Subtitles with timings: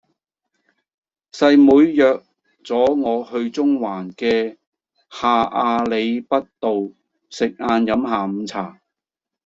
[1.31, 2.23] 細妹約
[2.63, 4.57] 左我去中環嘅
[5.11, 6.91] 下亞厘畢道
[7.29, 8.81] 食晏飲下午茶